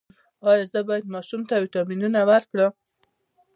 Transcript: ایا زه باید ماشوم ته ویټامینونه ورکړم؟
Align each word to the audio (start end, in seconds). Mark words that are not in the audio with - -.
ایا 0.49 0.63
زه 0.71 0.79
باید 0.87 1.11
ماشوم 1.13 1.41
ته 1.49 1.53
ویټامینونه 1.63 2.19
ورکړم؟ 2.29 2.71